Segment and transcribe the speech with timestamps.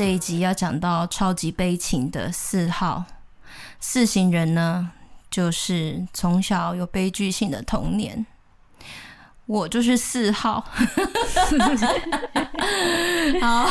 [0.00, 3.04] 这一集要讲到超级悲情的四号
[3.80, 4.92] 四型人呢，
[5.30, 8.24] 就是从小有悲剧性的童年。
[9.44, 10.64] 我就是四号。
[13.42, 13.68] 好，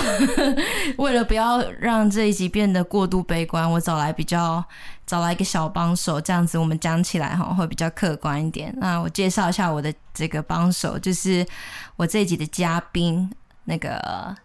[1.00, 4.64] 为了不要让这一集变得过度悲观，我找来比较
[5.08, 8.72] 找来一个小帮手，这样子我们讲起来哈会比较客观一点。
[8.78, 11.44] 那我介绍一下我的这个帮手，就是
[11.96, 13.32] 我这一集的嘉宾，
[13.64, 14.36] 那个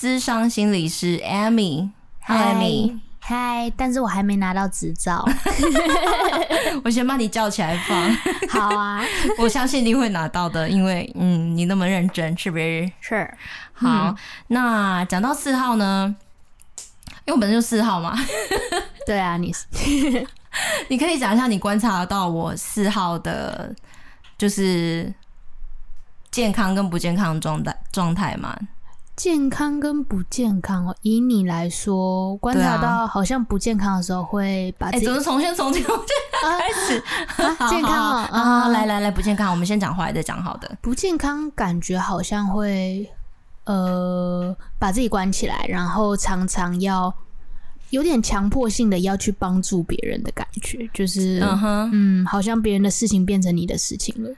[0.00, 1.90] 咨商心理师 Amy。
[2.26, 2.98] Hi，Amy。
[3.18, 5.28] 嗨，但是我还没拿到执照。
[6.82, 8.16] 我先把你叫起来放。
[8.48, 9.04] 好啊，
[9.36, 12.90] 我相信你会拿到的，因为嗯，你那么认真，是不是？
[13.02, 13.30] 是。
[13.74, 16.16] 好，嗯、那讲到四号呢？
[17.26, 18.16] 因为我本身就四号嘛。
[19.04, 19.54] 对啊，你
[20.88, 23.76] 你可以讲一下你观察到我四号的，
[24.38, 25.12] 就是
[26.30, 28.56] 健康跟不健康的状态状态吗？
[29.20, 35.94] 健康跟不健康哦，以你来说，观察到好像不健康的时候会把自己，哎、欸，怎么从先从健康
[36.40, 36.98] 开始？
[37.36, 40.74] 啊、 健康啊，啊，来来来，不健康，我们先讲坏的，再讲好的。
[40.80, 43.06] 不健康感觉好像会
[43.64, 47.14] 呃把自己关起来，然后常常要
[47.90, 54.30] 有点强迫性的要去帮助别人的感觉，就是嗯哼，嗯，好像别人的事情变成你的事情了。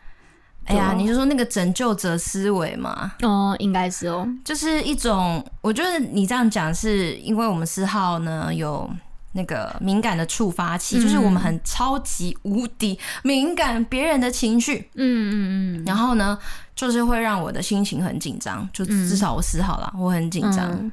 [0.67, 3.13] 哎呀，你就说那个拯救者思维嘛？
[3.23, 8.89] 哦，应该是哦，就是一种，我觉得你这样讲是因为我们四号呢有
[9.33, 15.35] 那个敏感的触发器，嗯、就是我们很超级无敌敏感别人的情绪，嗯嗯
[15.79, 16.39] 嗯，然后呢，
[16.77, 20.93] 就是会让我的心情很紧张，就至少我四号啦，我很紧张、嗯，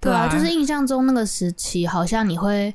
[0.00, 2.74] 对啊，就是印象中那个时期，好像你会，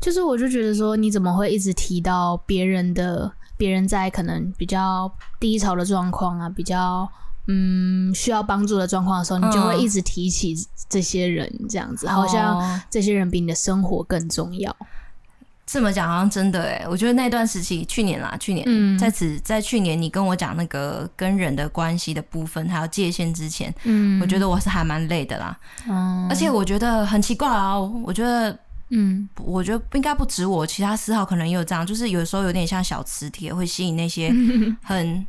[0.00, 3.30] 就是我就觉得说，你怎么会一直提到别人的？
[3.58, 7.06] 别人在可能比较低潮的状况啊，比较
[7.48, 10.54] 嗯需要帮助的状况的时候，你就会一直提起
[10.88, 14.74] 这些人，这样子，嗯、好像这些人比你的生活更重要。
[15.66, 28.58] 这么讲好像真的哎，我觉得那段时期，去年啦，去年、嗯、在此在去年你跟我讲那个跟人的关系的部分还有界限之前，嗯，我觉得我是还蛮累的啦，嗯，而且我觉得很奇怪啊，我觉得。
[28.90, 34.32] 嗯，我觉得应该不止我，其他四号可能也有这样，就是有时候有点像小磁铁，会吸引那些
[34.82, 35.26] 很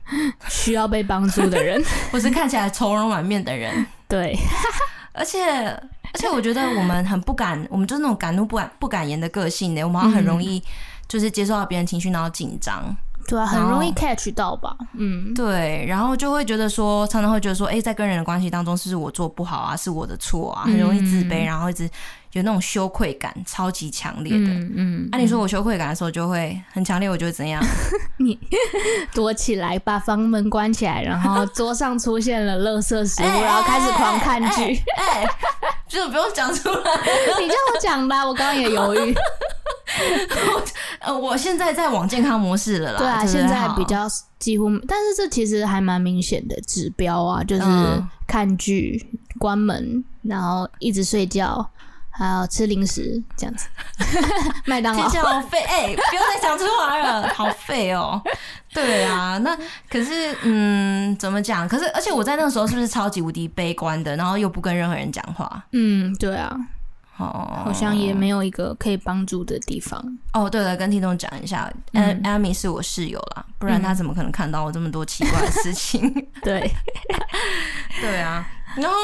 [0.50, 3.86] 需要被帮助的人， 或是看起来愁容满面的人。
[4.08, 4.38] 对，
[5.14, 10.64] 而且而且我觉得我们很不敢，我们就是那种敢怒不敢不敢言的个性呢，我们好像很容易
[11.08, 12.96] 就是接受到别人情绪，然后紧张。
[13.28, 14.76] 对啊，很容易 catch 到吧？
[14.94, 19.78] 嗯，对，然后就会觉得说，常常会觉得说，哎，在跟人的关系当中，是不是我做不好啊？
[19.78, 20.64] 是我的错啊？
[20.66, 21.88] 很容易自卑，然后一直
[22.34, 24.38] 有那种羞愧感，超级强烈的。
[24.40, 25.10] 嗯嗯。
[25.12, 27.62] 按、啊、你说我羞愧感的时候，就会很强烈，我就会怎样？
[28.18, 28.38] 你
[29.14, 34.82] 躲起来，把房门关起来，然后桌上出现了垃圾食物，然后开始狂看剧。
[34.98, 35.28] 哎，
[35.88, 36.78] 就是不用讲出来，
[37.40, 39.16] 你叫我讲吧，我刚刚也犹豫。
[41.00, 43.00] 呃，我现在在往健康模式了啦。
[43.00, 44.08] 对啊，现在比较
[44.38, 47.64] 几乎，但是这其实还蛮明显的指标啊，就是
[48.28, 49.04] 看剧、
[49.40, 51.68] 关门，然后一直睡觉，
[52.20, 53.68] 还有吃零食这样子。
[54.68, 55.96] 麦当劳，好废哎、欸！
[55.96, 58.32] 不要再讲出来了，好废哦、喔。
[58.74, 59.58] 对啊，那
[59.90, 61.68] 可是嗯，怎么讲？
[61.68, 64.16] 可是而且我在那个时候是不是超级无敌悲观的？
[64.18, 65.64] 然后又不跟任何人讲话。
[65.72, 66.56] 嗯，对啊。
[67.18, 70.02] 哦，好像也没有一个可以帮助的地方。
[70.32, 76.08] 哦，对了，跟听众讲一下，嗯，Amy 是我室友啦，不然他怎么可能看到我这么多奇怪的事情？
[76.16, 76.72] 嗯、 对，
[78.00, 78.48] 对啊。
[78.78, 78.96] 然后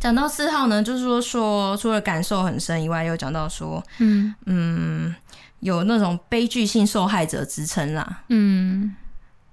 [0.00, 5.14] 讲到四号呢，就是说说除了感受很深以外，又讲到说，嗯嗯，
[5.60, 8.22] 有那种悲剧性受害者之称啦。
[8.28, 8.94] 嗯，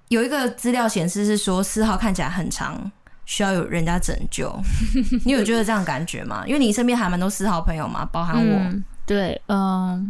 [0.09, 2.91] 有一个资料显示是说四号看起来很长。
[3.25, 4.53] 需要有人家拯救，
[5.23, 6.43] 你有觉得这样感觉吗？
[6.45, 8.59] 因为你身边还蛮多四号朋友嘛，包含我。
[8.59, 10.05] 嗯、对，嗯、呃，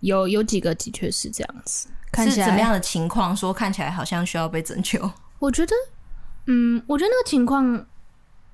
[0.00, 1.86] 有有几个的确是这样子。
[2.10, 3.34] 看起来是怎么样的情况？
[3.36, 4.98] 说看起来好像需要被拯救。
[5.38, 5.72] 我觉得，
[6.46, 7.86] 嗯，我觉得那个情况，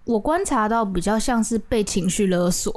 [0.05, 2.73] 我观察到比较像是被情绪勒索，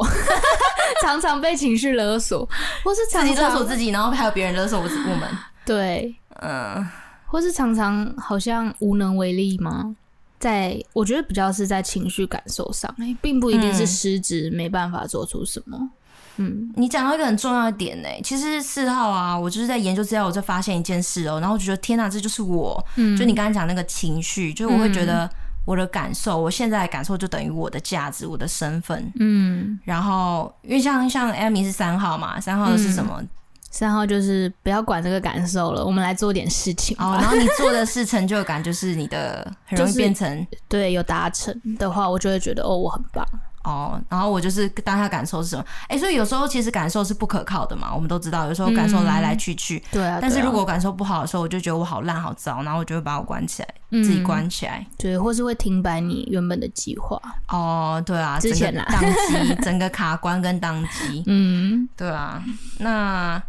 [1.04, 2.48] 常常被情绪勒索，
[2.84, 5.30] 或是常常自己勒索自己，然后还有别人勒索我们。
[5.66, 6.88] 对，嗯，
[7.26, 9.96] 或是常常好像无能为力吗？
[10.38, 15.90] 在我觉得比较是在情绪感受上，并不一定是实质没办法做出什么。
[16.38, 22.86] 嗯，你讲到一个很重要的点呢，其实四号啊，我就是在研究资料，我就发现一件事哦，然后我就觉得天哪，这就是我。
[22.98, 25.28] 嗯，就你刚才讲那个情绪，就是我会觉得
[25.66, 29.12] 我的感受，我现在的感受就等于我的价值，我的身份。
[29.20, 33.18] 嗯，然后因为像像 Amy 是三号嘛，三号的是什么？
[33.20, 33.30] 嗯
[33.72, 36.96] 三号就是不要管这个感受了，我们来做点事情。
[36.98, 43.28] 哦，然后你做的是成就感，就是你的很容易 变成、就是、对有达成的话，我就会觉得哦，我很棒。
[43.66, 45.66] 哦，然后我就是当下感受是什么？
[45.88, 49.78] 哎，所以有时候其实感受是不可靠的嘛，我们都知道，有时候感受来来去去。
[49.78, 50.20] 嗯、对啊。
[50.22, 54.86] 但是如果感受不好的时候，我就觉得我好烂好糟，然后我就会把我关起来，嗯、自己关起来。
[55.00, 57.20] 对，或是会停摆你原本的计划。
[57.48, 61.24] 哦，对啊，之前啦，当机， 整个卡关跟当机。
[61.26, 62.44] 嗯，对啊。
[62.78, 63.42] 那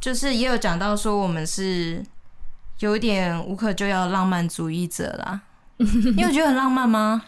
[0.00, 2.04] 就是也有讲到说，我们是
[2.80, 5.40] 有点无可救药的浪漫主义者啦。
[5.80, 7.22] 你有觉得很浪漫吗？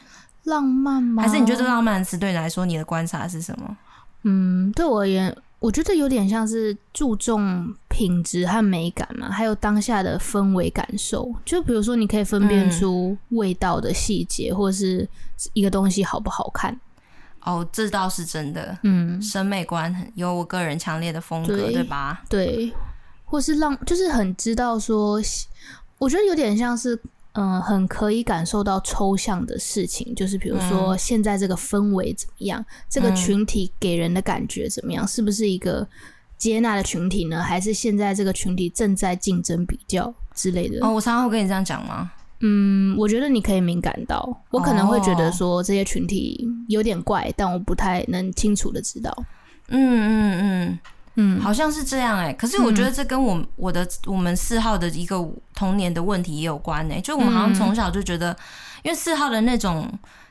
[0.45, 1.23] 浪漫吗？
[1.23, 3.77] 还是你觉得浪漫词对你来说，你的观察是什么？
[4.25, 11.33] 嗯，对我而言，我觉得有点像是注重品质和美感嘛，还有当下的氛围感受。
[11.45, 15.09] 就比如说，你可以分辨出味道的细节，嗯、或是
[15.53, 16.79] 一个东西好不好看。
[17.43, 18.79] 哦，这倒是真的。
[18.83, 22.23] 嗯，审美观有我个人强烈的风格，对，对吧？
[22.29, 22.73] 对，
[23.25, 25.21] 或是让就是很知道说，
[25.99, 27.01] 我觉得有点像是。
[27.35, 35.87] 嗯，很可以感受到抽象的事情，就是比如说现在这个氛围怎么样，嗯、这个群体给人的感觉怎么样，是不是一个
[36.37, 37.43] 接纳的群体呢？
[37.43, 40.85] 还是现在这个群体正在竞争比较之类的？
[40.87, 42.13] 哦，我常常会跟你这样讲吗？
[42.41, 49.17] 嗯，我觉得你可以敏感到，我可能会觉得说这些群体有点怪，但我不太能清楚的知道。
[49.69, 50.79] 嗯嗯嗯。
[51.15, 51.39] 嗯。
[51.39, 55.17] 嗯，好像是这样哎、欸，可是我觉得这跟我、嗯、我的我们四号的一个
[55.55, 58.37] 童年的问题也有关哎、欸，就我们好像从小就觉得，
[58.83, 59.87] 因为四号的那种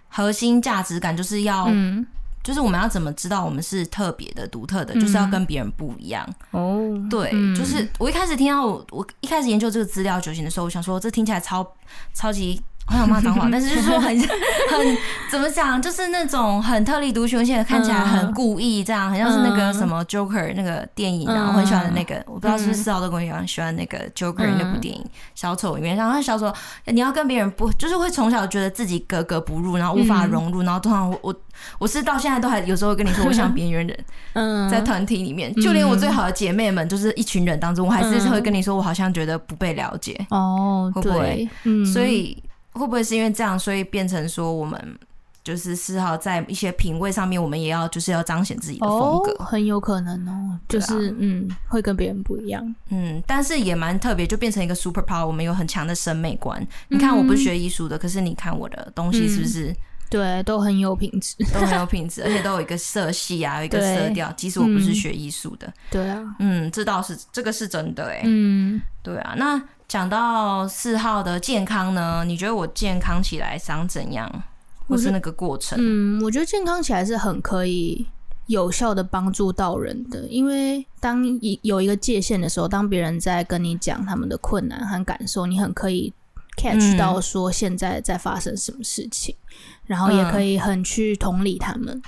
[0.10, 2.06] 核心价值感就是要，嗯、
[2.44, 6.28] 就是我们要怎么知道我们是特别的、独特的，就是要跟别人不一样。
[6.52, 6.92] 哦。
[7.10, 11.76] 对，嗯、就是我一开始听到我我一开始研究这个资料九型的时候，我想说这听起来超
[12.14, 12.60] 超级。
[12.92, 14.98] 我想骂脏话， 但是就是说很很
[15.30, 25.04] 怎么讲，就是那种很特立独行，而且看起来很故意，这样，很像是那个什么 Joker 那个电影啊，我很喜欢的那个，我不知道是不是四号的朋友喜欢那个 Joker 那部电影
[25.36, 26.54] 小丑里面，然后小丑
[26.88, 31.36] 你要跟别人不，就是会从小觉得自己格格不入，然后无法融入，然后通常我我
[31.80, 33.98] 我是到现在都还有时候跟你说我像边缘人，
[34.34, 40.20] 嗯，在团体里面，就连我最好的姐妹们，就是一群人当中，我还是会跟你说我好像觉得不被了解。
[40.30, 41.48] 哦，会不会？
[41.64, 42.38] 嗯，所以。
[42.74, 44.98] 会不会是因为这样，所以变成说我们
[45.44, 56.62] 就是丝毫在一些品味上面，我们也要就是要彰显自己的风格，哦、很有可能哦，就是、啊、嗯，会跟别人不一样，嗯，但是也蛮特别，就变成一个 super power，我们有很强的审美观。
[56.62, 59.70] 嗯、你看，我不是学艺术的，可是你看我的东西是不是？
[59.70, 59.76] 嗯、
[60.12, 64.28] 对，都很有品质，都很有品质，而且都有一个色系啊，有一个色调。
[64.30, 69.60] 对即使我不是学艺术的、嗯，对啊，嗯，这倒是这个是真的哎，嗯，对啊，那。
[69.88, 74.44] 讲到四号的健康呢，你觉得我健康起来想怎样，
[74.88, 75.78] 或是那个过程？
[75.82, 78.08] 嗯，我觉得健康起来是很可以
[78.46, 86.14] 有效的帮助到人的，因为当一有一个界限的时候，当别人在跟你讲他们的困难和感受，你很可以
[86.56, 92.02] catch 到说现在在发生什么事情，嗯、然后也可以很去同理他们。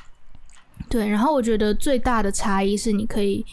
[0.90, 3.46] 对，然后我觉得最大的差异是，你可以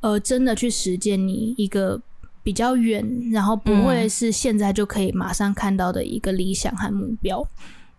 [0.00, 2.00] 呃真的去实践你一个。
[2.44, 3.02] 比较远，
[3.32, 7.42] 然后不会是现在就可以马上看到的一个理想和目标。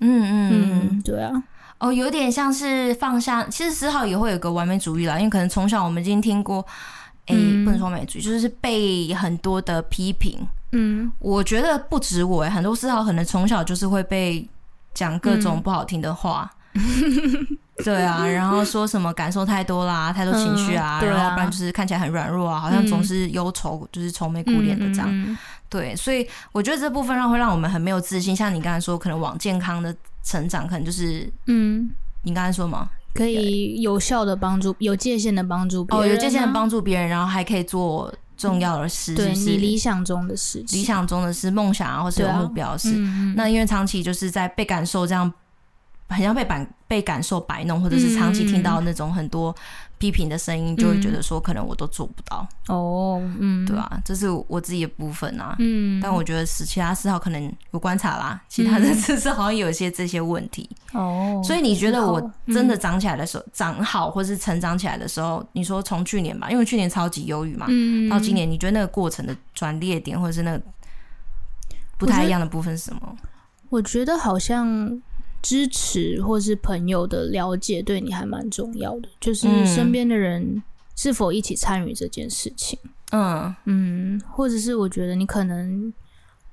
[0.01, 1.31] 嗯嗯嗯，对啊。
[1.79, 3.43] 哦，有点像是放下。
[3.45, 6.63] 其实思浩也会有个完美主义啦，因为可能从小我们已经听过，
[7.25, 10.37] 哎、嗯，不能说完美主义，就是被很多的批评。
[10.73, 14.47] 嗯，我觉得不止我，很多思浩可能从小就是会被
[14.95, 16.49] 讲各种不好听的话。
[16.73, 16.81] 嗯
[17.83, 25.07] 对啊，然后说什么感受太多啦，太多情绪啊，嗯、然后不然就是看起来很软弱啊，好像总是忧愁，嗯、就是愁眉苦脸的这样。
[25.11, 25.37] 嗯、
[25.69, 28.33] 对，所以我觉得这部分让会让我们很没有自信。
[28.33, 31.89] 像你刚才说，可能往健康的成长，可能就是嗯，
[32.23, 32.89] 你刚才说吗？
[33.13, 42.89] 可以有效的帮助，有界限的帮助别人，哦，有界限的帮助别人，然后还可以做重要的事，是你理想中的事情，理想中的是梦想啊，或是有目标的事。
[42.89, 45.31] 啊嗯、那因为长期就是在被感受这样。
[46.07, 49.53] 很像被感被感受摆弄，或者是长期听到那种很多
[49.97, 52.47] 批评的声音，就会觉得说可能我都做不到。
[52.67, 60.69] 哦，嗯，对啊，这是我自己的部分啊，嗯，但我觉得是其他四号可能有观察啦，其他的四是好像有一些这些问题。
[60.93, 70.61] 哦，所以你觉得我真的长起来的时候，长好或是成长起来的时候，你说从去年吧，因为去年超级忧郁嘛，嗯，到今年，你觉得那个过程的转捩点，或者是那个
[71.97, 73.17] 不太一样的部分是什么？
[73.69, 75.01] 我觉得好像。
[75.45, 80.63] 支持或是朋友的了解对你还蛮重要的，就是身边的人
[80.95, 82.79] 是否一起参与这件事情，
[83.11, 85.93] 嗯嗯，或者是我觉得你可能，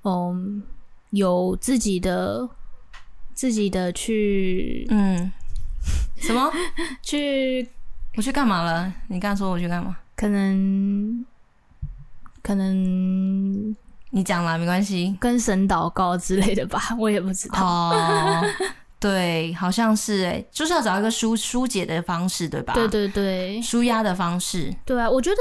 [0.04, 0.62] 嗯，
[1.08, 2.46] 有自己的
[3.32, 5.32] 自己的去，嗯，
[6.16, 6.52] 什么
[7.02, 7.66] 去？
[8.14, 8.92] 我去干嘛了？
[9.08, 9.96] 你刚说我去干嘛？
[10.14, 11.24] 可能
[12.42, 13.74] 可能
[14.10, 17.64] 你讲啦没关系，跟神祷告之类的吧，我也不知道。
[17.64, 18.44] 哦
[19.02, 22.72] 对，好像是哎，就是要找一个疏疏解的方式，对吧？
[22.72, 24.72] 对对对，舒压的方式。
[24.86, 25.36] 对啊，我觉得，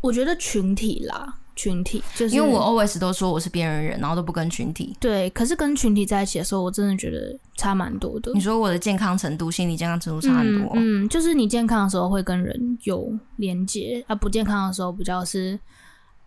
[0.00, 4.96] 我觉得群体啦，群体就是因为我 always 都说我是边缘人，然后都不跟群体。
[4.98, 8.32] 对，可是跟群体在一起的时候，我真的觉得差蛮多的。
[8.34, 10.72] 你说我的健康程度，心理健康程度差很多。
[10.74, 15.58] 嗯，嗯，就是你健康的时候会跟人有连接，啊，不健康的时候比较是，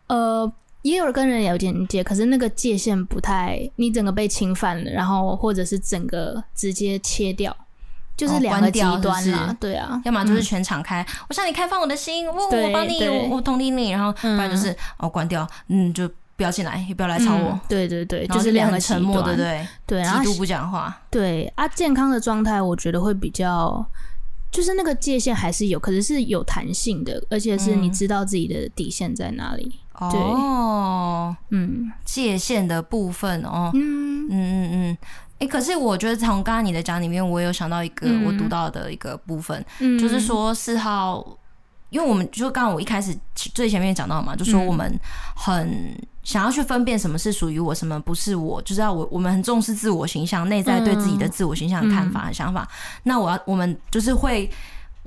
[0.08, 0.50] 呃。
[0.84, 7.56] 也有跟人有连接，可是那个界限不太，你整个被侵犯了，然后或者是整个直接切掉，
[8.16, 19.68] 就是两个极端啦，对啊，要么就是全敞开，我向你开放我的心，我我帮你，我我同理你，然后不然就是哦关掉，嗯，就不要进来，也不要来吵我，对对对，就是两个沉默，对不对？
[19.86, 23.86] 对，极度不讲话，对啊，健康的状态我觉得会比较，
[24.52, 29.80] 就是那个界限还是有，可是是有弹性的，而且是你知道自己的底线在哪里。
[29.98, 34.08] 哦，嗯，界限的部分哦，嗯。
[34.30, 34.98] 嗯嗯嗯，
[35.40, 41.26] 哎、欸，可是我觉得从刚刚你的讲里面，我有想到一个我读到的一个部分，嗯、就是说四号，
[41.90, 45.00] 因为我们就刚刚我一开始最前面讲到嘛，就说我们
[45.34, 52.68] 很想要去分辨什么是属于我，什么不是我，就是要我我们很重视自我形象，内在对自己的自我形象的看法和想法。
[53.04, 54.50] 那我要我们就是会。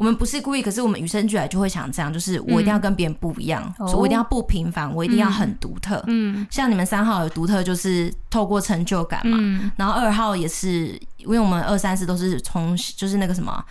[0.01, 6.03] 我们不是故意，可是我们与生俱来就会想这样，就是我一定要跟别人不一样，嗯、所以我一定要不平凡，我一定要很独特。
[6.07, 9.37] 嗯，像你们三号有独特，就是透过成就感嘛。
[9.39, 13.63] 嗯、然后二号也是，因为我们二三四都是从就是那个什么。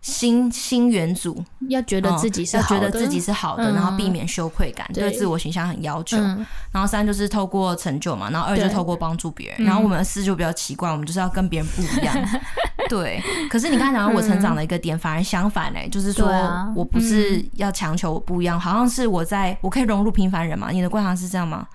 [0.00, 6.16] 新新元祖要觉得自己是好的，嗯、觉得自己是好的，嗯、然后避免羞愧感，对，对自我形象很要求。
[6.16, 9.66] 嗯、然后三就是透过成就嘛，然后二就透过帮助别人。
[9.66, 12.14] 然后我们四就比较奇怪，我们就是要跟别人不一样。
[12.88, 16.28] 嗯、对，可是你刚才讲到我成长的一个点，嗯、反而相反嘞，就是说
[16.74, 20.70] 我不是要强求我不一样，好像是我在我可以融入平凡人嘛？
[20.70, 21.66] 你的观察是这样吗？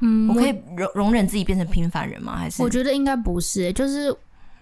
[0.00, 2.36] 嗯，我可以容容忍自己变成平凡人吗？
[2.36, 4.14] 还是我觉得应该不是，就是。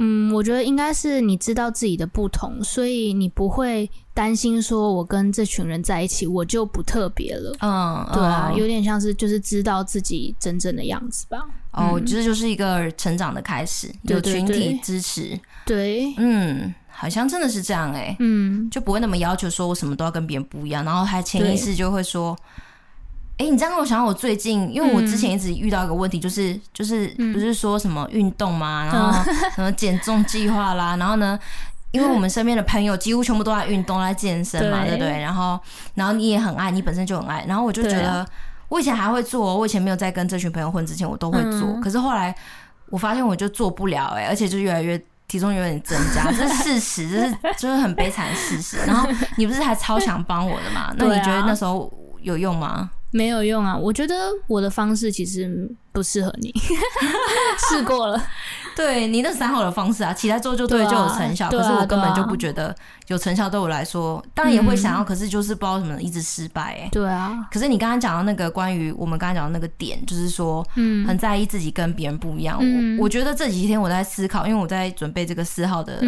[0.03, 7.55] 嗯，我觉得应该是你知道自己的不同，所以你不会担心说，我跟这群人在一起，我就不特别了。
[7.61, 11.45] 嗯，对啊，有点像是就是知道自己真正的样子吧。
[11.73, 15.39] 哦，这就是一个成长的开始，有群体支持。
[15.75, 18.17] 对，嗯，好像真的是这样哎。
[18.19, 22.37] 嗯，就不会那么要求说我什么都要跟别人不一样，然后还潜意识就会说。
[23.39, 31.39] 哎、欸，你这样让我想到我最近，因为我之前一直遇到一个问题，就是、嗯、就是不是说什么运动嘛，然后什么减重计划啦，然后呢，
[31.91, 35.23] 因为我们身边的朋友几乎全部都在运动、在健身嘛，对不对，对？
[35.23, 35.59] 然后
[35.95, 38.27] 然后你也很爱，你本身就很爱，然后我就觉得，
[38.69, 42.35] 我以前还会做，我以前没有在跟这群朋友混之前，我都会做，嗯、可是后来
[42.91, 48.79] 我发现我就做不了、欸，哎，而且就越来越体重有点增加，这是事实，这是就是很悲惨的事实。
[48.85, 50.93] 然后你不是还超想帮我的嘛？
[50.99, 51.89] 那你觉得那时候
[52.21, 52.91] 有用吗？
[53.13, 53.77] 没有用啊！
[53.77, 54.15] 我觉得
[54.49, 55.49] 我的方式其实
[55.93, 56.53] 不适合你，
[57.69, 58.21] 试过了。
[58.81, 61.51] 对，你那三号的方式啊，起来之后就对，就有成效。
[61.51, 62.75] 可是我根本就不觉得
[63.09, 66.81] 有成效，对我来说，当然也会想要，可是就是不知道为什么一直失败。
[66.81, 67.47] 哎，对啊。
[67.53, 72.59] 可是你刚刚讲到那个关于我们刚刚讲的那个点，就是说，嗯，很在意自己跟别人不一样。
[72.59, 76.01] 我我觉得这几天我在思考，因为我在准备这个四号的。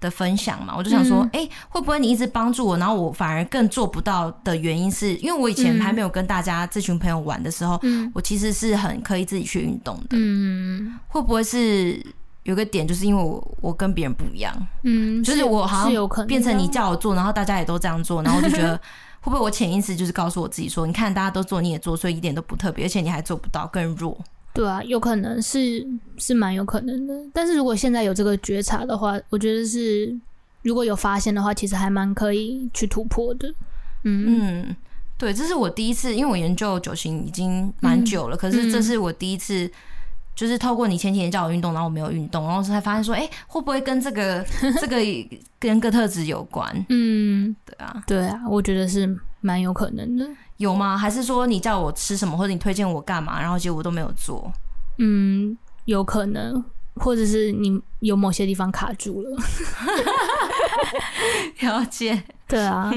[0.00, 1.44] 的分享嘛，我就想说，哎、嗯。
[1.44, 10.08] 欸，会不会你一直帮助我，然后我反而更做不到的原因是，因为我以前还没有跟大家这群朋友玩的时候，嗯、我其实是很可以自己去运动的。
[10.10, 12.04] 嗯，会不会是
[12.44, 18.76] 有个点，就是因为我我跟别人不一样，嗯，就是我好像变成你叫我做，然后大家也都这样做，然后我就觉得
[19.20, 24.18] 会不会我潜意识就是告诉我自己说，你看大家都做，你也做，所以一点都不特别，而且你还做不到，更弱。
[24.52, 25.86] 对啊，有可能是
[26.18, 30.14] 是蛮有可能的，但是如果现在有这个觉察的话，我觉得是
[30.62, 33.48] 如果有发现的话，其实还蛮可以去突破的。
[34.02, 34.76] 嗯嗯，
[35.16, 39.70] 对，这是我第一次，因为我研究九型已经蛮久了，嗯、可是这是我第一次，
[40.34, 44.44] 就是透过你前几天叫我运动，然后我没有运动，然后才发现说，哎，会不会跟这个
[44.80, 44.96] 这个
[45.58, 46.74] 跟个特质有关？
[46.88, 50.26] 嗯，对啊，对啊，我觉得是蛮有可能的。
[50.60, 50.96] 有吗？
[50.96, 54.52] 还是说你叫我吃什么，或者你推荐我干嘛，然后结果我都没有做？
[54.98, 56.62] 嗯，有可能，
[56.96, 59.30] 或者是你有某些地方卡住了。
[61.60, 62.92] 了解，对啊。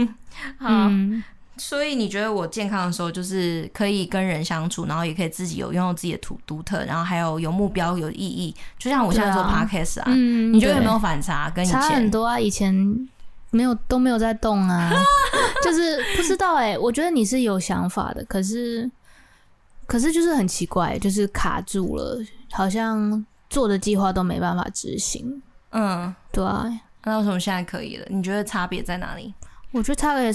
[0.58, 1.24] 好，嗯、
[1.56, 8.54] 所以你觉得我健康的时候，就是可以跟人相处，然后也可以自己有拥有自己的独独特，然后还有有目标、有意义。
[8.78, 11.50] 就像我现在做 podcast 啊，嗯，你觉得有没有反差？
[11.52, 13.08] 跟以前差很多啊，以前。
[13.54, 14.92] 没有都没有在动啊，
[15.64, 16.78] 就是不知道哎、欸。
[16.78, 18.90] 我觉得你是有想法的，可是
[19.86, 22.20] 可是就是很奇怪，就是卡住了，
[22.52, 25.42] 好像做的计划都没办法执行。
[25.72, 26.68] 嗯，对啊。
[27.04, 28.06] 那为什么现在可以了？
[28.10, 29.34] 你觉得差别在哪里？
[29.72, 30.34] 我觉得差别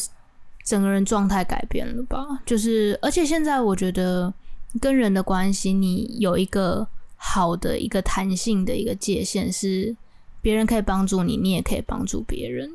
[0.65, 2.25] 整个人状态改变了吧。
[2.47, 4.33] 就是而且现在我觉得
[4.81, 9.97] 跟人的关系，你有一个好的一个弹性的一个界限是。
[10.41, 12.71] 别人可以帮助你，你也可以帮助别人。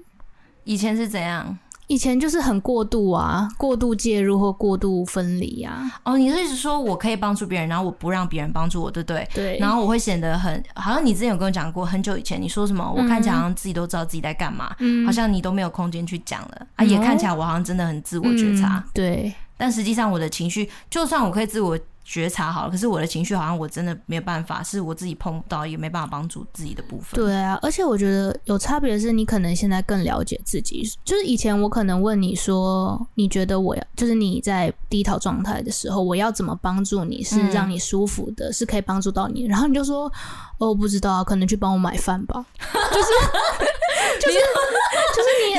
[0.63, 1.57] 以前是怎样？
[1.87, 5.91] 以前就是很过度啊，过度介入或过度分离啊。
[6.03, 9.27] 哦，你的意思是说我可以帮助别人，然后我不让别人帮助我，对不对？
[9.33, 9.57] 对。
[9.59, 19.33] 然后我会显得很，好像你之前有跟我讲过，很久以前你说什么，我看起来好像自己都知道自己在干嘛，嗯，好像你都没有空间去讲了啊，也看起来我好像真的很自我觉察，嗯，对。
[19.57, 21.77] 但实际上我的情绪，就算我可以自我。
[22.03, 27.19] 觉察好了，可是我的情绪好像我真的没有办法，是我自己碰不到，也没办法帮助自己的部分。
[27.19, 30.83] 对啊，而且我觉得有差别的是，你可能现在更了解自己。
[31.05, 39.45] 就是以前我可能问你说，你觉得我要，就是你在低潮状态的时候，我要怎么帮助你，是让你舒服的，嗯、是可以帮助到你。
[39.45, 40.11] 然后你就说，
[40.57, 42.45] 哦，不知道，可能去帮我买饭吧。
[42.91, 43.07] 就是。
[44.19, 44.37] 就是
[45.15, 45.52] 就是你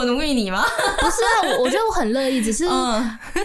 [0.00, 0.64] 我奴役你吗？
[0.98, 2.66] 不是啊，我我觉得我很乐意，只是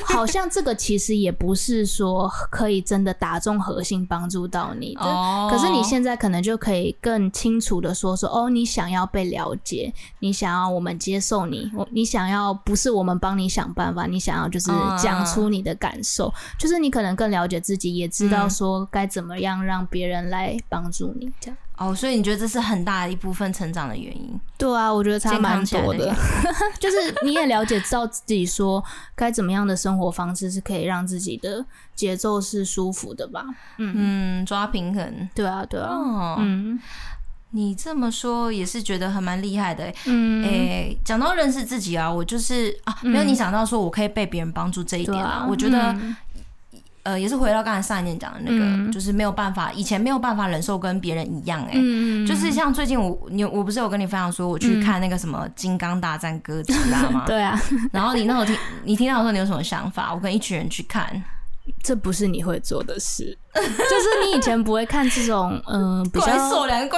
[0.05, 5.50] 好像这个其实也不是说可以真的打中核心帮助到你的。
[5.50, 21.57] 可是你现在可能就可以更清楚的说说哦，你想要被了解，你想要我们接受你，你想要不是我们帮你想办法，你想要就是讲出你的感受，就是你可能更了解自己，也知道说该怎么样让别人来帮助你这样。
[21.77, 24.39] 哦，所以你觉得这是很大的一部分成长的原因？
[24.58, 26.15] 对啊，我觉得差蛮多的。
[26.79, 33.44] 就是你也了解到自己说该怎么样的生活方式是可以让自己的节奏是舒服的吧？
[33.77, 35.29] 嗯嗯，抓平衡。
[35.36, 35.89] 对啊，对啊。
[35.89, 36.79] 哦、嗯，
[37.51, 39.91] 你这么说也是觉得还蛮厉害的。
[40.05, 45.96] 嗯，诶、欸，讲到认识自己啊，我就是啊，没有你想到说我可以被别人帮助这一点啊，啊我觉得。
[47.05, 57.24] 嗯呃，也是回到刚才上一念讲的那个、嗯，就是没有办法，以前没有办法忍受跟别人一样、欸，哎、嗯，就是像最近我你我不是有跟你分享说我去看那个什么《金刚大战哥吉拉》吗？
[57.29, 57.55] 对啊，
[57.93, 60.13] 然后你那时候听你听到的时候，你有什么想法？
[60.13, 61.24] 我跟一群人去看，
[61.83, 66.50] 这不是你会做的事，就是你以前不会看这种嗯、呃、比较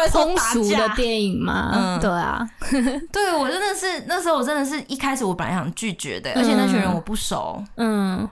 [0.10, 1.72] 通俗的电影吗？
[1.74, 2.50] 嗯，对啊，
[3.12, 8.20] 对我真的是那时候我真的是一开始我本来想拒绝的、欸，而且那群人我不熟，嗯。
[8.20, 8.30] 嗯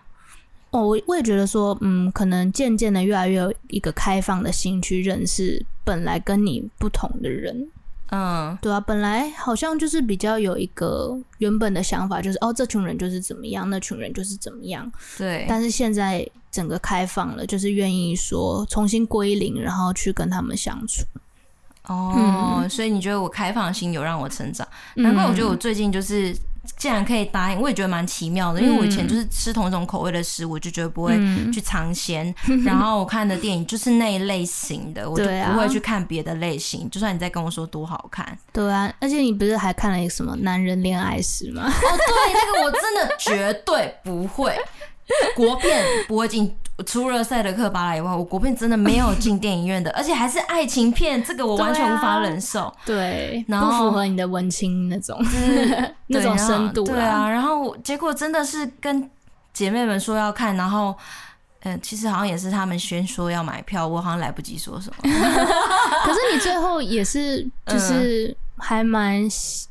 [0.76, 7.66] 哦，我我也觉得说，嗯，可能渐渐的越来越有一个开放的心去认识本来跟你不同的人，
[8.12, 15.46] 嗯，对啊，本来好像就是比较有一个原本的想法，就是哦，这群人就是怎么样，那群人就是怎么样，对。
[15.48, 21.06] 但是现在整个开放了，就是愿意说重新归零，然后去跟他们相处。
[21.88, 24.68] 哦，嗯，所以你觉得我开放的心有让我成长？
[24.96, 26.36] 难怪我觉得我最近就是。
[26.78, 31.18] 既然可以答应，我也觉得蛮奇妙的，因为我以前就是吃同一种口味的食物，我就觉得不会
[31.52, 32.34] 去尝鲜。
[32.48, 36.90] 嗯、 然后我看的电影就是那一类型的， 我就不会去看别的类型。
[36.90, 41.64] 就算你再跟我说多好看，对啊，而且你不是还看了一个什么男人恋爱史吗？
[41.68, 44.56] 哦，对，那个我真的绝对不会，
[45.36, 46.56] 国片不会进。
[46.86, 52.70] 除了赛德克巴莱以外，我国片真的没有进电影院的，而且还是爱情片，这个我完全无法忍受。
[52.86, 56.84] 对，然后不符合你的文青那种，嗯、 那种深度。
[56.84, 59.10] 对啊，然后结果真的是跟
[59.54, 60.94] 姐妹们说要看，然后
[61.66, 64.96] 嗯，其实好像也是他们先说要买票，我好像来不及说什么。
[65.04, 68.30] 可是你最后也是就是。
[68.30, 69.22] 嗯还蛮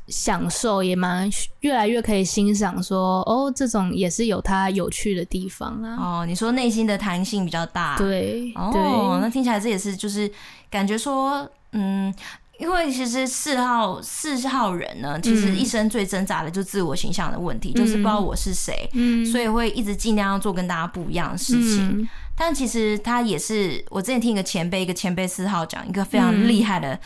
[0.07, 1.27] 享受，也蛮
[1.61, 5.97] 越来越可以欣赏，说哦，这种也是有它有趣的地方啊。
[5.99, 10.31] 哦，你说内心的弹性比较大，对，哦，那听起来这也是就是
[10.69, 12.13] 感觉说，嗯，
[12.59, 22.01] 因为其实四号四号人呢，其实一生最挣扎的就是自我形象的问题，嗯，就是不知道我是谁，嗯，所以会一直尽量要做跟大家不一样的事情。
[22.01, 26.93] 嗯，但其实他也是，我之前听一个前辈，一个前辈四号讲一个非常厉害的。
[26.93, 26.99] 嗯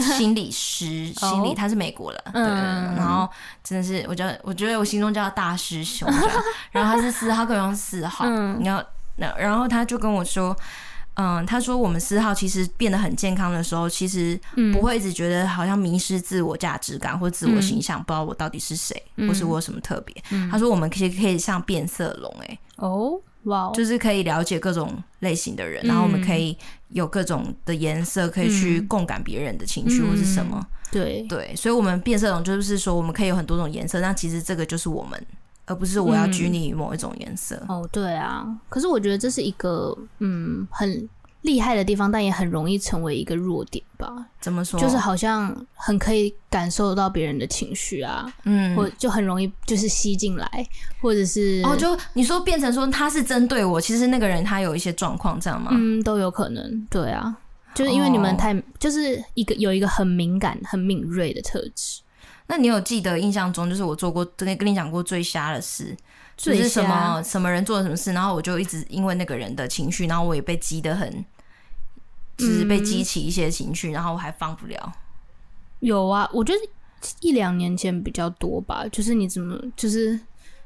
[0.00, 3.26] 心理 师，心理他是美国的，对，然后
[3.64, 6.06] 真的是，我觉得，我觉得我心中叫他大师兄，
[6.70, 8.26] 然后他是四号，可能四号，
[8.58, 8.84] 你要
[9.16, 10.54] 那，然后他就跟我说，
[11.14, 14.38] 嗯，他说我们四号其实变得很健康的时候，其实
[14.72, 20.14] 不会一直觉得好像迷失自我价值感或自我形象，不知道我到底是谁，或是我有什么特别。
[20.50, 23.20] 他说我们其实可以像变色龙，哎，哦。
[23.46, 26.56] 哇、wow，就是可以了解各种类型的人，嗯，然后我们可以
[26.90, 30.56] 有各种的颜色，可以去共感别人的情绪或是什么。
[30.60, 35.20] 嗯、对对，所以，我们变色龙就是说，我们可以有很多种颜色，但其实这个就是我们，
[35.66, 37.80] 而不是我要拘泥于某一种颜色，嗯。
[37.80, 38.46] 哦，对啊。
[38.68, 41.08] 可是我觉得这是一个嗯很。
[41.42, 44.26] 厉害的地方，但也很容易成为一个弱点吧？
[44.40, 44.78] 怎么说？
[44.78, 50.48] 就是好像很可以感受到别人的情绪啊，嗯，或就很容易就是吸进来，
[51.00, 55.72] 或者是哦，就你说变成说他是针对我，其实那个人他有一些状况，这样吗？
[55.74, 56.86] 嗯，都有可能。
[56.88, 57.36] 对啊，
[57.74, 62.02] 就是因为你们太、哦、就是一个有一个很敏感、很敏锐的特质。
[62.46, 65.96] 那你有记得印象中，就是我做过跟跟你讲过最瞎的事？
[66.36, 71.24] 就是什么什么人做了什么事，然后我就一直因为那个人的情绪，然后我也被激得很，
[72.36, 74.92] 就是被激起一些情绪，然后我还放不了。
[75.80, 76.58] 有啊，我觉得
[77.20, 78.84] 一两年前比较多吧。
[78.90, 80.18] 就是你怎么，就是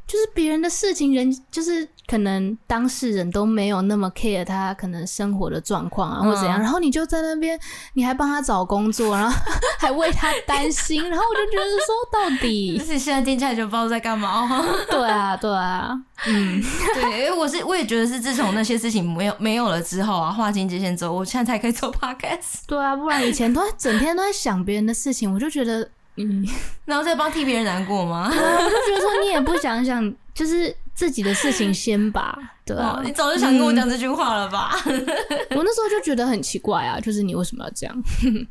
[0.07, 7.59] 就是别人的事情，人就是可能当事人都没有那么 care 他可能生活的状况啊，或怎样，嗯、然后你就在那边，
[7.95, 9.37] 你还帮他找工作， 然后
[9.81, 14.49] 还为他担心， 然后我就觉得说，到底， 自己现在听起来就不知道在干嘛。
[14.89, 15.91] 对啊，对啊，
[16.27, 16.63] 嗯，
[16.95, 22.61] 对，因为我是我也觉得是自从那些事情没有没有了之后啊，划清界限之后，我现在才可以做 podcast。
[22.69, 25.91] 对啊，不然以前都整天都在想别人的事情，我就觉得。
[26.17, 26.47] 嗯，
[26.85, 28.29] 然后再帮替别人难过吗？
[28.31, 32.39] 就觉得说你也不想想，就是自己的事情先吧。
[32.65, 34.73] 对啊，你早就想跟我讲这句话了吧？
[34.87, 35.07] 嗯、
[35.51, 38.03] 我那时候就觉得很奇怪啊，就是你为什么要这样？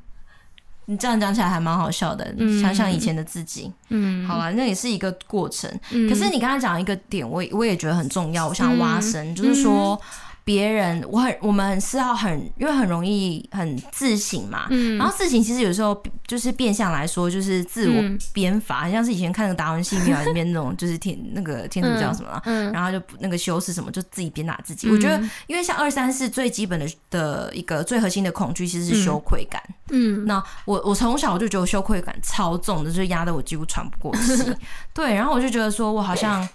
[0.88, 3.72] 你这样讲起来还蛮好笑的，嗯、想想以前的自己。
[3.90, 5.68] 嗯，好吧，那也是一个过程。
[5.92, 10.00] 嗯、可是你刚才讲一个点，我我也觉得很重要，我想挖深，嗯、就是说。
[10.46, 17.96] 嗯别人，我很我们很四号很，因为很容易很自省嘛，嗯，然后自省其实有时候就是变相来说就是自我
[18.32, 24.88] 鞭罚，嗯、像是以前看那个达文西密码里面那种，就是天那个天主教什么，嗯，然后就那个修饰什么，就自己鞭打自己。
[24.88, 34.44] 嗯、我觉得，因为像二三四最基本的的一个最核心的恐惧其实是羞愧感，嗯，那我我从小就觉得羞愧感超重的，就压得我几乎喘不过气，
[34.94, 36.48] 对，然后我就觉得说我好像。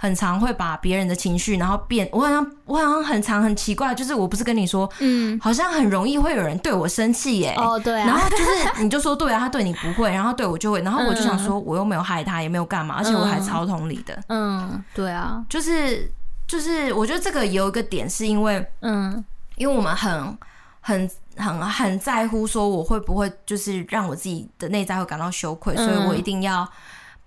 [0.00, 8.44] 很常会把别人的情绪，然后变，我好像我好像很常很奇怪，就是我不是跟你说，嗯，好像很容易会有人对我生气耶，哦对啊，然后就是
[8.80, 16.08] 你就说对啊，他对你不会，然后对我就会，然后我就想说我又没有害他，也没有干嘛，而且我还超同理的，嗯，对啊，就是
[16.46, 19.24] 就是我觉得这个有一个点是因为，嗯，
[19.56, 20.38] 因为我们很
[20.80, 26.66] 很很很在乎说我会不会就是让我自己的内在会感到羞愧，所以我一定要。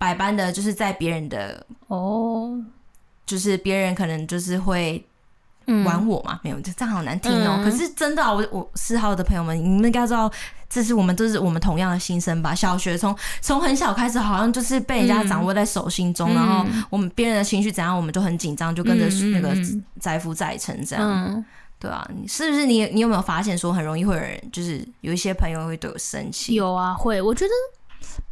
[0.02, 2.60] 百般的就是在别人的哦，
[3.24, 5.06] 就是别人可能就是会
[5.86, 7.62] 玩我嘛，嗯、没有，这这样好难听哦、喔。
[7.62, 10.28] 嗯、可是真的、啊，我我四号的朋友们，你们应该知道，
[10.68, 12.56] 这是我们都是我们同样的心声吧？
[12.56, 19.56] 小学从从很小开始，好像就是被人家掌握在手心中，嗯、然后我们别人的情绪怎样，我们就很紧张，就跟着那个
[20.00, 21.06] 载浮载沉这样。
[21.08, 21.46] 嗯、
[21.78, 26.56] 对啊，是不是你你有没有发现说很容易会有人，就是有一些朋友会对我生气？
[26.56, 27.52] 有啊，会，我觉得。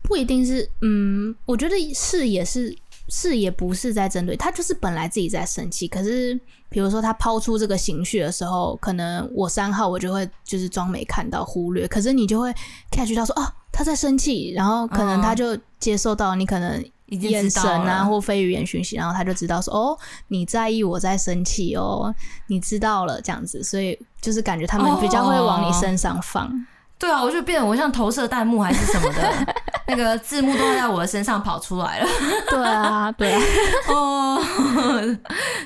[0.10, 2.76] 不一定是，嗯，我觉得是也是
[3.08, 5.88] 是也不是在针对他，就是本来自己在生气。
[5.88, 6.34] 可是
[6.67, 12.52] 比如说他抛出这个情绪的时候，可能我三号我就会就是装没看到忽略，可是你就会
[12.91, 19.98] catch 到说哦，他在生气，然后可能他就接受到你可能眼神啊或非语言讯息，然后他就知道说哦，
[20.30, 22.12] 你在意我在生气哦，
[22.48, 26.48] 你知道了这样子，所以就是感觉他们比较会往你身上放。
[26.48, 26.52] 哦
[27.00, 29.54] 对啊，我就变得我像投射弹幕还是什么的，
[29.88, 32.08] 那个字幕都在我的身上跑出来了。
[32.50, 33.42] 对啊，对啊，
[33.88, 34.38] 哦，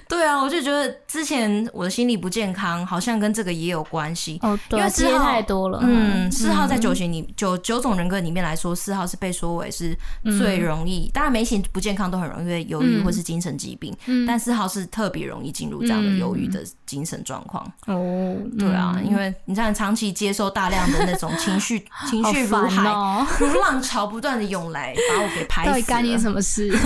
[0.08, 4.38] 对啊，我就觉得之前我的心理不健康，好像跟这个也有关系。
[4.44, 5.80] 哦，对，因为四号太多了。
[5.82, 9.98] 嗯，四号在九型里九九种人格里面来说，四号是被说为是
[10.38, 11.10] 最容易。
[11.12, 13.92] 当然，每型不健康都很容易会忧郁或是精神疾病，
[14.28, 17.66] 但四号是特别容易进入这样的忧郁的精神状况。
[17.88, 21.32] 哦，对啊，因为你这样长期接受大量的那种。
[21.40, 25.74] 情绪 情绪如海、喔、如浪潮不断的涌来，把我给拍死了。
[25.74, 26.70] 到底干你什么事？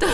[0.00, 0.08] 对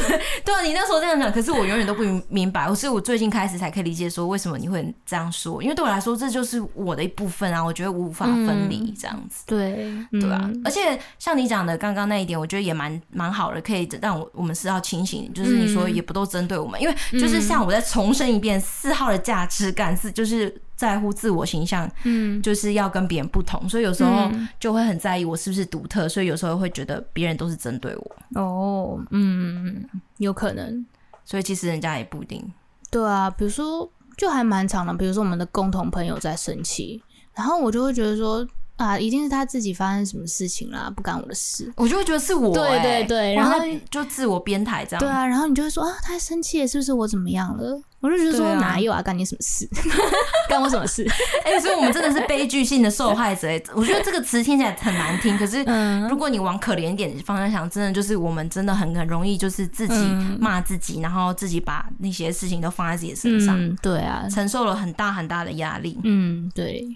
[0.45, 2.69] 对啊，你那时候这样讲，可是我永远都不明白。
[2.69, 5.63] 我是我最近开始才可以理解，说为什么你会这样说。
[5.63, 7.63] 因为对我来说，这就是我的一部分啊。
[7.63, 9.45] 我觉得无法分离，这样子。
[9.47, 15.33] 嗯、对对啊，而且像你讲的刚刚那一点，我觉得也蛮蛮好的，可以让我我们是要清醒。
[15.33, 20.61] 就是你说也不都针对我们，因为就是像我再重申一遍，四号的价值感是就是。
[20.81, 28.17] 在乎自我形象，嗯，就是要跟别人不同，所以有时候就会很在意我是不是独特，所以有时候会觉得别人都是针对我。
[28.41, 29.85] 哦，嗯，
[30.17, 30.87] 有可能，
[31.23, 32.43] 所以其实人家也不一定。
[32.91, 37.03] 对啊，比如说，就还蛮长的，比如说我们的共同朋友在生气，
[37.35, 38.49] 然后我就会觉得说。
[38.81, 41.71] 啊，一定是他自己发生什么事情啦，不干我的事。
[41.77, 43.59] 我就会觉得是我、欸，对对对，然后
[43.91, 45.01] 就自我编台这样。
[45.01, 47.81] 对啊，然后你就会说啊，他生气了，是不是我怎么样了？
[48.01, 49.69] 我就觉得说、啊、哪有啊，干你什么事？
[50.49, 51.07] 干我什么事？
[51.45, 53.63] 哎、欸，所以我们真的是悲剧性的受害者、欸。
[53.75, 55.63] 我觉得这个词听起来很难听，可是
[56.09, 59.95] 如果你往可怜一点的方向想，真的就是我们真的很很容易就是自己
[60.39, 63.55] 骂自己，然后自己把那些事情都放在自己身上。
[63.61, 65.99] 嗯、对啊，承受了很大很大的压力。
[66.03, 66.87] 嗯，对。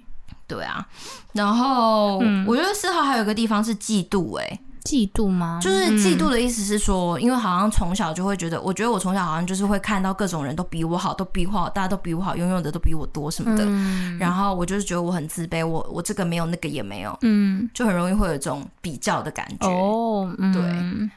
[0.47, 0.87] 对啊，
[1.33, 5.59] 然后、嗯、我觉得四号还有一个地方是嫉妒、欸，哎，嫉妒吗？
[5.63, 19.69] 就是嫉妒的意思是说，嗯、因为好像从小就会觉得，我觉得我从小好像就是会看到各种人都比我好，都比我好，大家都比我好，拥有的都比我多什么的，嗯、然后我就是觉得我很自卑，我我这个没有，那个也没有，嗯，就很容易会有这种比较的感觉。
[19.69, 21.09] 哦，嗯、对，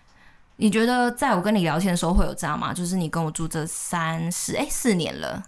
[0.55, 2.73] 你觉得在我跟你聊天的时候会有这样吗？
[2.73, 5.43] 就是你跟我住这三四哎四年了。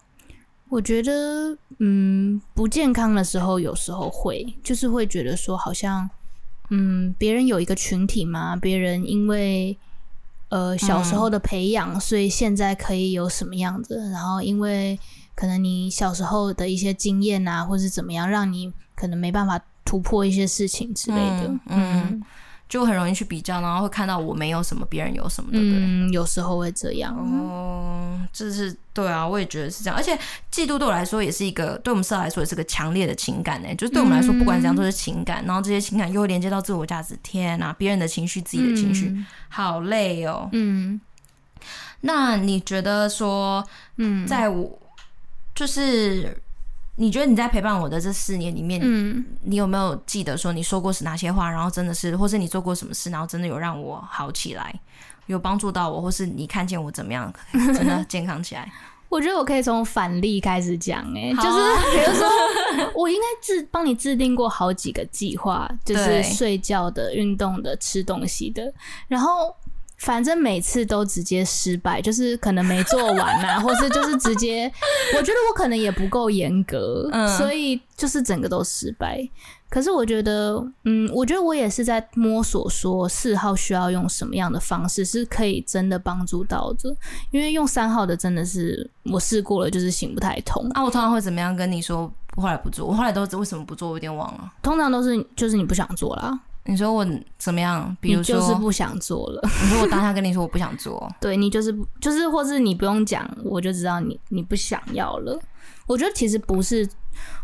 [0.70, 6.08] 我觉得，嗯，不健康的时候，有时候会，就是会觉得说，好像，
[6.70, 9.76] 嗯，别人有一个群体嘛，别人因为，
[10.50, 15.00] 呃，小时候的培养，嗯，所以现在可以有什么样子，然后因为
[15.36, 22.02] 可能你小时候的一些经验啊，或是怎么样，让你可能没办法突破一些事情之类的，嗯。
[22.12, 22.24] 嗯
[22.70, 25.80] 就很容易去比较，然后会看到我没有什么，别人有什么，对不对？
[25.80, 27.14] 嗯，有时候会这样。
[27.18, 29.98] 哦，这是对啊，我也觉得是这样。
[29.98, 30.16] 而且
[30.52, 33.74] 嫉妒对我来说也是一个，对我们社来说也是个强烈的情感呢。
[33.74, 37.18] 就是对我们来说，不管怎样都是情感，嗯、然后这些情感又会连接到自我价值。
[37.24, 40.48] 天哪，别人的情绪，自己的情绪，嗯、好累哦。
[40.52, 41.02] 嗯，
[42.02, 44.80] 那你觉得说，嗯，在我
[45.56, 46.40] 就是。
[47.00, 54.78] 你觉得你在陪伴我的这四年里面，嗯，你有没有记得说你说过是哪些话，然后真的是，或是你做过什么事，然后真的有让我好起来，
[55.28, 58.70] 有帮助到我，或是你看见我怎么样，真的健康起来？
[59.08, 61.58] 我觉得我可以从反例开始讲，哎，就是
[61.96, 62.30] 比如说，
[62.94, 68.74] 我应该制帮你制定过好几个计划，就是睡觉的、运动的、吃东西的，
[69.08, 69.56] 然后。
[70.00, 74.72] 反正每次都直接失败， 就是可能没做完啊， 或是就是直接，
[75.16, 79.28] 我觉得我可能也不够严格，嗯，所以就是整个都失败。
[79.70, 86.90] 可是我觉得，嗯，我觉得我也是在摸索，说四号需要用什么样的方式是可以真的帮助到的，
[87.30, 90.68] 因为用三号的真的是我试过了，就是行不太通。
[90.72, 92.12] 啊，我通常会怎么样跟你说？
[92.36, 93.90] 后来不做，我后来都为什么不做？
[93.90, 94.52] 我有点忘了。
[94.64, 96.40] 通常都是就是你不想做啦。
[96.66, 97.06] 你说我
[97.38, 97.96] 怎么样？
[98.00, 99.42] 比如说就是不想做了。
[99.64, 105.40] 你说我当下跟你说我不想做，对你就是就是，或是你不用讲，我就知道你你不想要了。
[105.88, 106.88] 我觉得其实不是，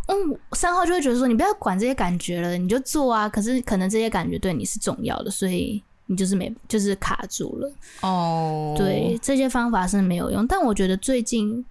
[0.08, 0.16] 嗯，
[0.52, 3.28] 三号就会觉得说你不要管这些感觉了，你就做啊。
[3.28, 7.72] 可是可能这些感觉对你是重要的，所以你就是没就是卡住了。
[8.02, 10.46] 哦，对，这些方法是没有用。
[10.46, 11.66] 但我觉得最近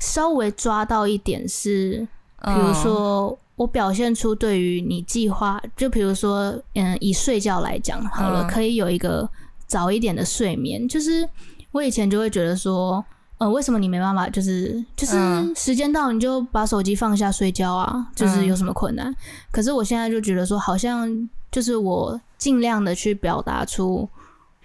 [0.00, 2.08] 稍微抓到一点是，
[2.44, 3.38] 比如说。
[3.58, 9.28] 我表现出对于你计划，就比如说，嗯，以睡觉来讲好了，可以有一个
[9.66, 10.88] 早一点的睡眠。
[10.88, 11.28] 就是
[11.72, 13.04] 我以前就会觉得说，
[13.38, 14.28] 呃，为什么你没办法？
[14.28, 15.16] 就是就是
[15.56, 18.06] 时间到你就把手机放下睡觉啊？
[18.14, 19.12] 就是有什么困难？
[19.50, 24.08] 可是我现在就觉得说，好像就是我尽量的去表达出，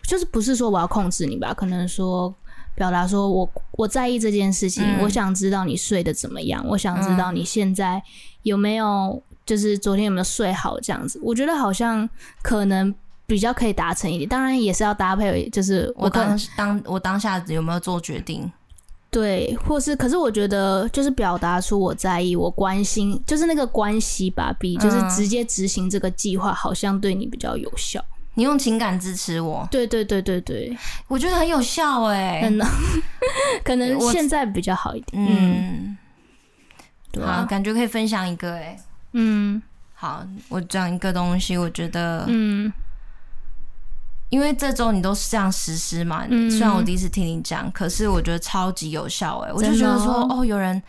[0.04, 1.52] 就是不是说我要控制你吧？
[1.52, 2.34] 可能说。
[2.76, 8.02] 表达说我我在意这件事情，嗯，我想知道你睡得怎么样，我想知道你现在
[8.42, 11.20] 有没有，就是昨天有没有睡好这样子。
[11.24, 12.10] 我觉得好像
[12.42, 12.94] 可能
[13.26, 18.52] 比较可以达成一点，当然也是要搭配，就是我当当我当下有没有做决定，
[19.12, 28.04] 对，或是可是我觉得就是表达出我在意，我关心，就是那个关系吧，比就是直接执行这个计划好像对你比较有效。
[28.36, 32.66] 你用情感支持我，对对对对对，我觉得很有效哎、欸，真的，
[33.64, 35.98] 可能现在比较好一点，嗯，
[37.12, 38.80] 对啊，感觉可以分享一个哎、欸，
[39.12, 39.62] 嗯，
[39.94, 42.74] 好，我讲一个东西，我觉得，嗯，
[44.30, 50.82] 因为这周你都是这样实施嘛，嗯、虽然我第一次听你讲，可是我觉得超级有效哎、欸，我就觉得说，哦，有人。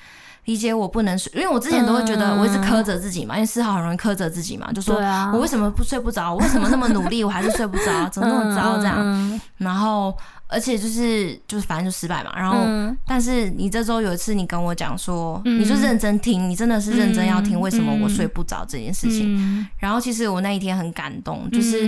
[0.45, 4.97] 理解我不能睡，因为我之前都会觉得我一直苛责自己嘛，嗯、因为四号很容易苛责自己嘛，就说
[5.33, 8.77] 我为什么不睡不着，我为什么那么努力，我还是睡不着，怎么那么糟？
[8.79, 10.17] 这样，嗯、然后。
[10.47, 19.35] 而且就是就是反正就失败嘛，然后、嗯、但是你这周有一次你跟我讲说，嗯、你就认真听，你真的是认真要听为什么我睡不着这件事情。
[19.37, 21.87] 嗯、然后其实我那一天很感动，就是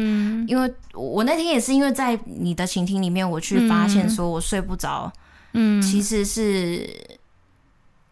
[0.49, 5.13] 因为我那天也是因为在你的倾听里面，我去发现说我睡不着，
[5.53, 6.89] 嗯，其实是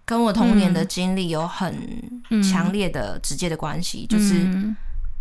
[0.05, 1.75] 跟我童年的经历有很
[2.43, 4.47] 强烈的直接的关系，就是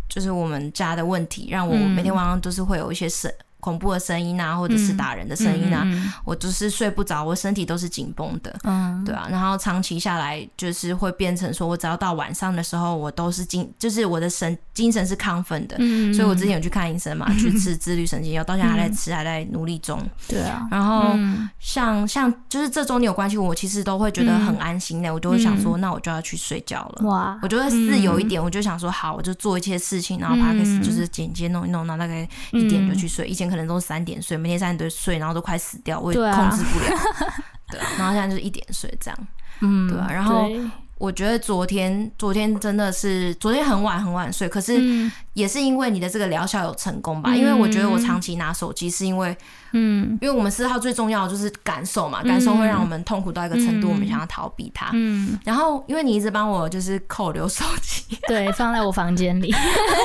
[0.08, 3.34] 就是我们家的问题让我每天晚上都是会有一些事。
[3.64, 5.86] 恐怖的声音啊，或者是打人的声音啊，
[6.22, 19.98] 我就是睡不着，我身体都是紧绷的，嗯，对啊，然后长期下来，就是会变成说，我只要到晚上的时候，我都是精，就是我的神精神是亢奋的，嗯，所以我之前有去看医生嘛，嗯、去吃自律神经药，到现在还在吃，嗯、还在努力中，
[20.28, 21.16] 对啊，然后
[21.58, 33.53] 像像就是这周你有关系，我其实都会觉得很安心的，嗯、我就会想说，那我就要去睡觉了，哇，我就会自由一点，我就想说，好，我就做一些事情，然后 Podcast 就是简接弄一弄，然后大概一点就去睡，以前。
[33.54, 36.98] 可能都是三点睡，每天三点多睡，然后都快死掉，我也控制不了。
[37.70, 39.18] 对，然后现在就是一点睡这样，
[39.60, 40.08] 嗯，对啊。
[40.10, 40.50] 然后
[40.98, 47.30] 我觉得昨天，昨天真的是昨天很晚很晚睡，可是也是因为你的这个疗效有成功吧？
[47.32, 49.36] 嗯、因为我觉得我长期拿手机是因为。
[49.76, 54.90] 嗯，因为我们四号最重要的就是感受嘛，感受会让我们痛苦到一个程度，我们想要逃避它。
[54.92, 59.52] 嗯，然后因为你一直帮我就是扣留手机，对，放在我房间里，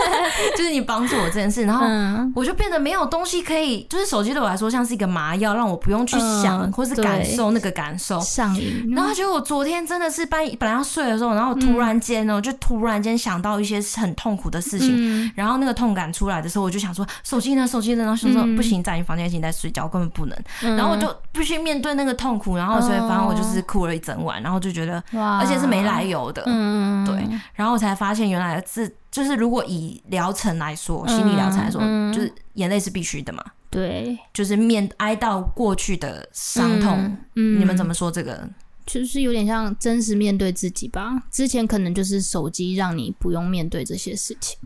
[0.57, 1.85] 就是你帮助我这件事，然后
[2.33, 8.91] 我就变得没有东西可以，就是手机对我来说像是一个麻药，让我不用去想或是感受那个感受上瘾。
[8.95, 19.49] 然后结果我昨天真的是半夜本来要睡的时候，然后突然间呢，就突然间想到一些很痛苦的事情，然后那个痛感出来的时候，我就想说手机呢，手机呢，然后想说不行，在你房间，请在。
[19.59, 31.81] 睡觉根本不能，然后我就必须面对那个痛苦，然后所以反正我就是哭了一整晚，然后就觉得，而且是没来由的，对，然后我才发现原来是就是如果以疗程来说，心理疗程来说，
[32.13, 38.47] 就是眼泪是必须的嘛，对，就是面哀悼过去的伤痛，你们怎么说这个？
[38.85, 44.57] 就是有点像真实面对自己吧，之前可能就是手机让你不用面对这些事情，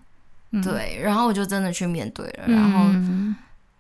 [0.62, 2.90] 对，然后我就真的去面对了，然后。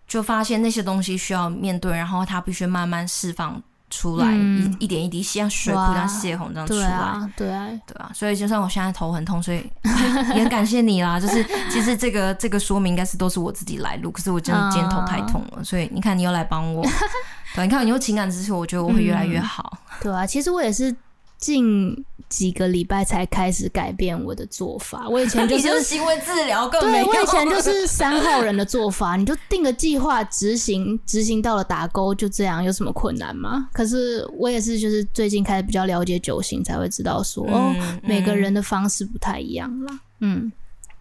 [0.06, 3.60] 就发现那些东西需要面对，然后它必须慢慢释放
[3.90, 8.12] 出来，嗯、一一点一滴像水库这样泄洪这样出来，对啊，对啊，对啊。
[8.14, 9.66] 所以就算我现在头很痛，所以
[10.36, 11.18] 也很感谢你啦。
[11.20, 16.86] 就是其实这个这个说明应该是都是我自己来录，可是我真的今天头太痛了，嗯、所以你看你又来帮我，
[17.56, 19.80] 对，你看你有情感支持，我觉得我会越来越好。
[19.90, 20.96] 嗯、对啊，其实我也是。
[21.36, 25.08] 近几个礼拜才开始改变我的做法。
[25.08, 33.70] 我以前 就是，就是行为治疗，更对，我以前就是 三号人的做法，你就定个计划执行，执行到了打勾，就这样，有什么困难吗？
[33.72, 40.00] 可是我也是，就是最近开始比较了解酒型，才会知道说，嗯、哦，每个人的方式不太一样啦。
[40.20, 40.52] 嗯，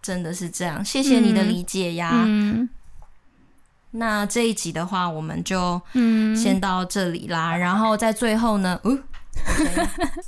[0.03, 0.85] 真的是这样。
[0.85, 2.11] 谢谢你的理解呀。
[2.27, 2.69] 嗯，
[3.93, 7.57] 那这一集的话，我们就嗯先到这里啦。
[7.57, 9.03] 嗯、然后在最后呢，嗯。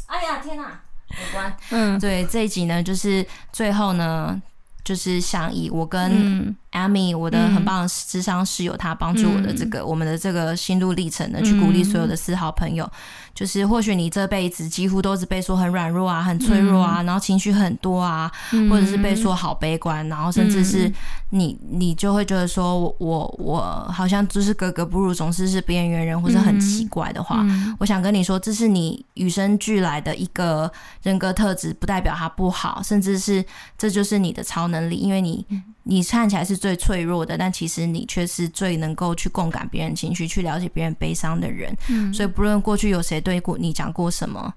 [0.07, 0.81] 哎呀，天哪，
[1.19, 1.57] 没关。
[1.71, 4.41] 嗯，对，这一集呢，就是最后呢，
[4.85, 12.91] 就是想以我跟 Amy，我的很棒的智商室友，他帮助我的这个、嗯、我们的这个心路历程呢，去鼓励所有的四号朋友。
[13.35, 20.91] 就是或许你这辈子几乎都是被说很软弱啊，很脆弱啊，嗯、然后情绪很多啊，嗯、或者是被说好悲观，然后甚至是
[21.31, 30.71] 你你就会觉得说我我我好像就是格格不入，总是是边缘人或者很奇怪的话，嗯、我想跟你说，这是你与生俱来的一个
[31.03, 33.45] 人格特质，不代表它不好，甚至是
[33.77, 35.45] 这就是你的超能力，因为你。
[35.87, 41.77] 你看起来是最脆弱的，但其实你却是最能够去共感别人情绪、去了解别人悲伤的人。
[41.89, 44.53] 嗯，所以不论过去有谁对过你讲过什么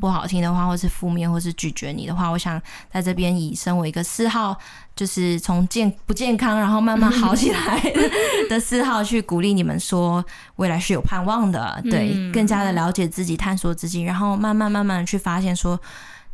[0.00, 2.60] 不好听的话，或是负面，或是拒绝你的话，我想
[2.92, 4.56] 在这边以身为一个四号，
[4.94, 7.92] 就是从健不健康，然后慢慢 好起来
[8.48, 10.24] 的四号，去鼓励你们说
[10.56, 11.82] 未来是有盼望的。
[11.90, 15.80] 对，更加的了解自己、探索自己，然后慢慢慢慢的去发现说。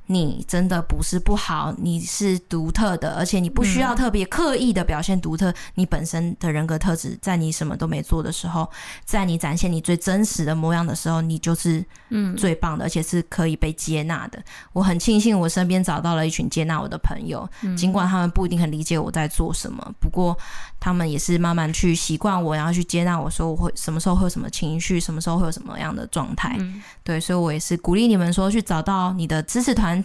[0.09, 5.51] 你真的不是不好，你是独特的，而且你不需要特别刻意的表现独特。
[5.51, 8.71] 嗯、你本身的人格特质，在你什么都没做的时候，
[9.05, 14.41] 在你展现你最真实的模样的时候，你就是嗯最棒的，而且是可以被接纳的。
[14.73, 20.39] 我很庆幸我身边找到了一群接纳我的朋友，尽管他们不一定很理解我在做什么，不过
[20.79, 26.57] 他们也是慢慢去习惯我，然后去接纳我说我会什么时候会有什么情绪，什么时候会有什么样的状态。
[26.61, 29.96] 嗯、对，所以我也是鼓励你们说去找到你的支持团。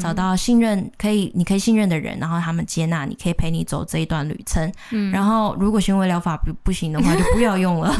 [0.00, 4.72] 找到信任可以，你可以信任的人，然后他们接纳你，可以陪你走这一段旅程。
[4.90, 7.94] 嗯，然后如果行为疗法不不行的话，就不要 用了。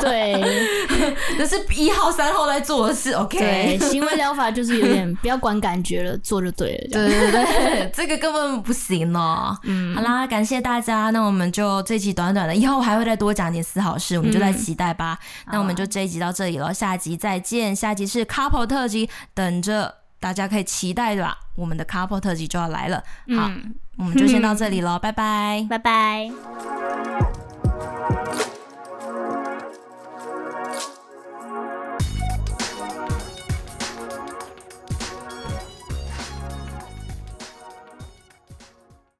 [0.00, 0.40] 对，
[1.38, 3.12] 那是一号、三号在做的事。
[3.12, 6.88] OK，对，行为疗法就是有点不要管感觉了，做就对了。
[6.92, 9.58] 对对对，这个根本不行了。
[9.64, 15.18] 嗯，好啦，感谢大家，那我们就这集短短的，以后还会再多讲点四号事，我们就在期待吧。
[15.46, 17.74] 嗯、那我们就这一集到这里了，下集再见。
[17.74, 20.07] 下集是 Couple 特辑，等着。
[20.20, 21.38] 大家可以期待对吧？
[21.54, 23.02] 我们的 couple 特辑就要来了。
[23.36, 23.50] 好，
[23.96, 26.30] 我们就先到这里了， 拜拜，拜拜。